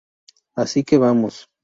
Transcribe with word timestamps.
Así 0.63 0.79
que 0.87 0.97
vamos. 1.05 1.35